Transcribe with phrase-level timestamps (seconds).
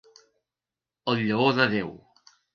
[1.13, 1.93] El lleó de Déu.